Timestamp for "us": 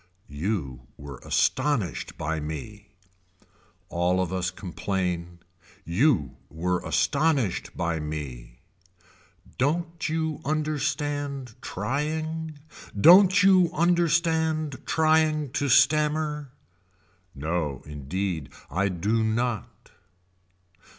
4.33-4.49